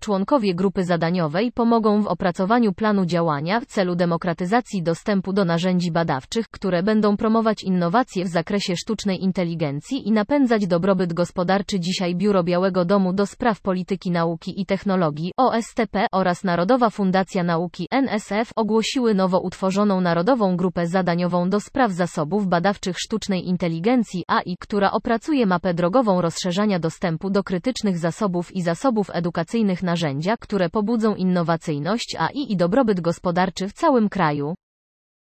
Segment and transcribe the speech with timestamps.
[0.00, 6.48] Członkowie grupy zadaniowej pomogą w opracowaniu planu działania w celu demokratyzacji dostępu do narzędzi badawczych,
[6.48, 11.80] które będą promować innowacje w zakresie sztucznej inteligencji i napędzać dobrobyt gospodarczy.
[11.80, 17.88] Dzisiaj Biuro Białego Domu do Spraw Polityki Nauki i Technologii OSTP oraz Narodowa Fundacja Nauki
[17.90, 24.90] NSF ogłosiły nowo utworzoną Narodową Grupę Zadaniową do Spraw Zasobów Badawczych Sztucznej Inteligencji AI, która
[24.90, 32.16] opracuje mapę drogową rozszerzania dostępu do krytycznych zasobów i zasobów edukacyjnych narzędzia, które pobudzą innowacyjność
[32.18, 34.54] AI i dobrobyt gospodarczy w całym kraju.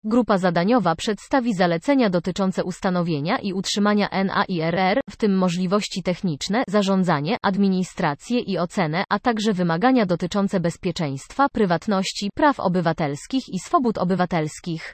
[0.03, 8.39] Grupa zadaniowa przedstawi zalecenia dotyczące ustanowienia i utrzymania NAIRR, w tym możliwości techniczne, zarządzanie, administrację
[8.39, 14.93] i ocenę, a także wymagania dotyczące bezpieczeństwa, prywatności, praw obywatelskich i swobód obywatelskich.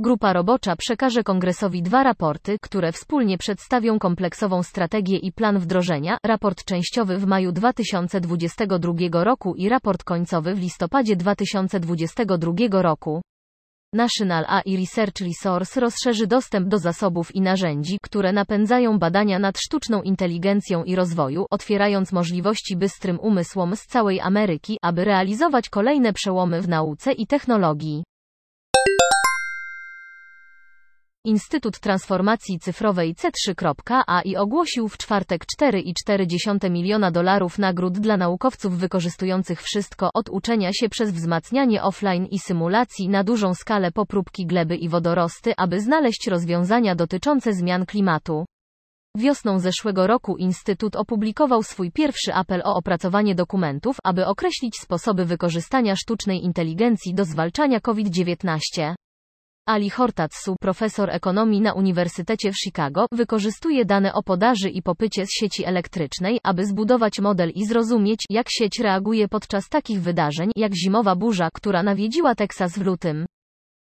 [0.00, 6.64] Grupa robocza przekaże kongresowi dwa raporty, które wspólnie przedstawią kompleksową strategię i plan wdrożenia, raport
[6.64, 13.22] częściowy w maju 2022 roku i raport końcowy w listopadzie 2022 roku.
[13.92, 20.02] National AI Research Resource rozszerzy dostęp do zasobów i narzędzi, które napędzają badania nad sztuczną
[20.02, 26.68] inteligencją i rozwoju, otwierając możliwości bystrym umysłom z całej Ameryki, aby realizować kolejne przełomy w
[26.68, 28.07] nauce i technologii.
[31.28, 40.10] Instytut Transformacji Cyfrowej C3.ai ogłosił w czwartek 4,4 miliona dolarów nagród dla naukowców wykorzystujących wszystko
[40.14, 44.88] od uczenia się przez wzmacnianie offline i symulacji na dużą skalę po próbki gleby i
[44.88, 48.44] wodorosty, aby znaleźć rozwiązania dotyczące zmian klimatu.
[49.16, 55.96] Wiosną zeszłego roku Instytut opublikował swój pierwszy apel o opracowanie dokumentów, aby określić sposoby wykorzystania
[55.96, 58.94] sztucznej inteligencji do zwalczania COVID-19.
[59.68, 65.28] Ali Hortatsu, profesor ekonomii na Uniwersytecie w Chicago, wykorzystuje dane o podaży i popycie z
[65.32, 71.16] sieci elektrycznej, aby zbudować model i zrozumieć, jak sieć reaguje podczas takich wydarzeń, jak zimowa
[71.16, 73.26] burza, która nawiedziła Teksas w lutym.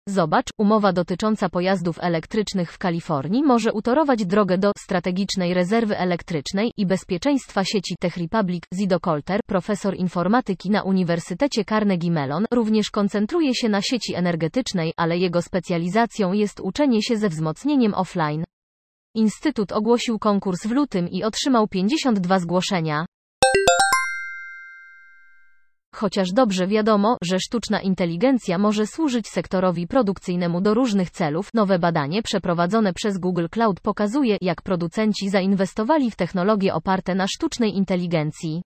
[0.09, 6.85] Zobacz, umowa dotycząca pojazdów elektrycznych w Kalifornii może utorować drogę do strategicznej rezerwy elektrycznej i
[6.85, 8.63] bezpieczeństwa sieci Tech Republic.
[8.73, 15.17] Zido Colter, profesor informatyki na Uniwersytecie Carnegie Mellon, również koncentruje się na sieci energetycznej, ale
[15.17, 18.43] jego specjalizacją jest uczenie się ze wzmocnieniem offline.
[19.15, 23.05] Instytut ogłosił konkurs w lutym i otrzymał 52 zgłoszenia.
[25.99, 32.21] Chociaż dobrze wiadomo, że sztuczna inteligencja może służyć sektorowi produkcyjnemu do różnych celów, nowe badanie
[32.21, 38.61] przeprowadzone przez Google Cloud pokazuje, jak producenci zainwestowali w technologie oparte na sztucznej inteligencji.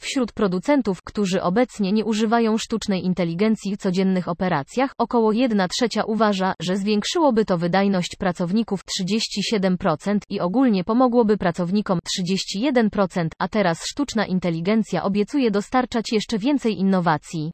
[0.00, 6.54] Wśród producentów, którzy obecnie nie używają sztucznej inteligencji w codziennych operacjach, około 1 trzecia uważa,
[6.60, 15.02] że zwiększyłoby to wydajność pracowników 37% i ogólnie pomogłoby pracownikom 31%, a teraz sztuczna inteligencja
[15.02, 17.52] obiecuje dostarczać jeszcze więcej innowacji.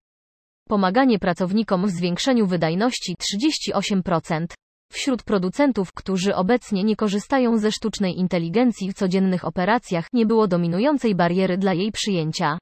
[0.69, 4.47] Pomaganie pracownikom w zwiększeniu wydajności 38%.
[4.93, 11.15] Wśród producentów, którzy obecnie nie korzystają ze sztucznej inteligencji w codziennych operacjach, nie było dominującej
[11.15, 12.59] bariery dla jej przyjęcia.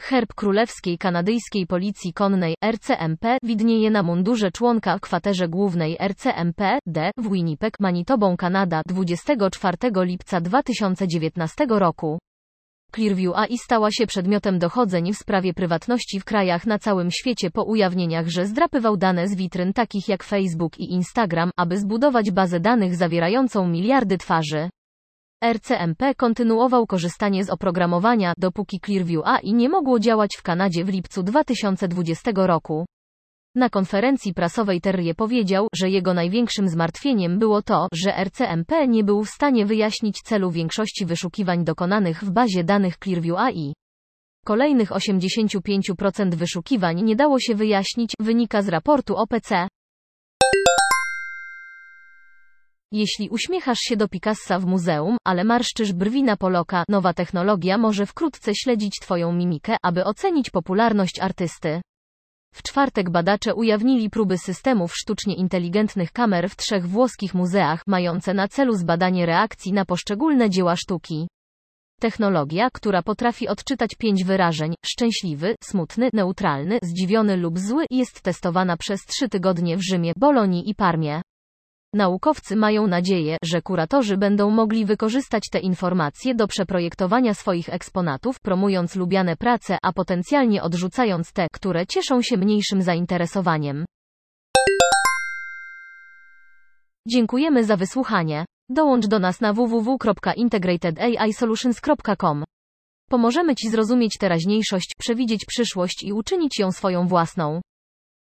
[0.00, 7.32] Herb królewskiej kanadyjskiej policji konnej RCMP widnieje na mundurze członka kwaterze głównej RCMP D w
[7.32, 12.18] Winnipeg, Manitobą, Kanada 24 lipca 2019 roku.
[12.94, 17.62] Clearview AI stała się przedmiotem dochodzeń w sprawie prywatności w krajach na całym świecie po
[17.62, 22.96] ujawnieniach, że zdrapywał dane z witryn takich jak Facebook i Instagram, aby zbudować bazę danych
[22.96, 24.70] zawierającą miliardy twarzy.
[25.44, 31.22] RCMP kontynuował korzystanie z oprogramowania, dopóki Clearview AI nie mogło działać w Kanadzie w lipcu
[31.22, 32.86] 2020 roku.
[33.54, 39.24] Na konferencji prasowej Terrie powiedział, że jego największym zmartwieniem było to, że RCMP nie był
[39.24, 43.74] w stanie wyjaśnić celu większości wyszukiwań dokonanych w bazie danych Clearview AI.
[44.44, 49.68] Kolejnych 85% wyszukiwań nie dało się wyjaśnić, wynika z raportu OPC.
[52.92, 58.06] Jeśli uśmiechasz się do Picassa w muzeum, ale marszczysz brwi na Poloka, nowa technologia może
[58.06, 61.80] wkrótce śledzić Twoją mimikę, aby ocenić popularność artysty.
[62.52, 68.48] W czwartek badacze ujawnili próby systemów sztucznie inteligentnych kamer w trzech włoskich muzeach, mające na
[68.48, 71.28] celu zbadanie reakcji na poszczególne dzieła sztuki.
[72.00, 79.00] Technologia, która potrafi odczytać pięć wyrażeń szczęśliwy, smutny, neutralny, zdziwiony lub zły jest testowana przez
[79.06, 81.22] trzy tygodnie w Rzymie, Bolonii i Parmie.
[81.94, 88.96] Naukowcy mają nadzieję, że kuratorzy będą mogli wykorzystać te informacje do przeprojektowania swoich eksponatów, promując
[88.96, 93.84] lubiane prace, a potencjalnie odrzucając te, które cieszą się mniejszym zainteresowaniem.
[97.08, 98.44] Dziękujemy za wysłuchanie.
[98.68, 102.44] Dołącz do nas na www.integratedAIsolutions.com.
[103.10, 107.60] Pomożemy Ci zrozumieć teraźniejszość, przewidzieć przyszłość i uczynić ją swoją własną.